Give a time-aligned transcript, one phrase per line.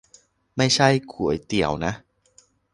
[0.57, 1.93] ไม่ใช่ก๋วยเตี๋ยวนะ